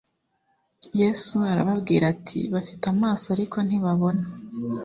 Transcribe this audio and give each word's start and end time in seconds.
yesu 0.99 1.35
arabwira 1.51 2.05
ati 2.13 2.39
bafite 2.53 2.83
amaso 2.93 3.25
ariko 3.35 3.57
ntibabona 3.67 4.23